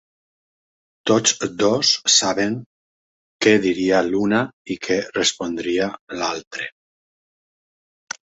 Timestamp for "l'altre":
6.21-6.69